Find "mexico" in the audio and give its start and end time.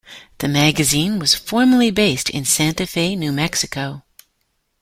3.31-4.01